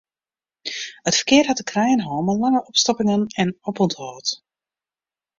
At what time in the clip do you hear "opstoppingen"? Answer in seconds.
2.69-3.21